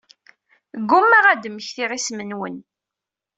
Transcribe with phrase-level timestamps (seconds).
[0.81, 2.57] Ggummaɣ ad mmektiɣ isem-nwen.